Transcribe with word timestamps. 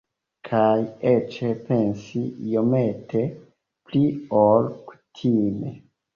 Kaj 0.47 0.69
eĉ 1.11 1.37
pensi 1.67 2.21
iomete 2.47 3.23
pli 3.93 4.03
ol 4.43 4.69
kutime. 4.91 5.77